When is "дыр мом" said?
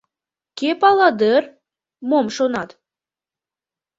1.19-2.25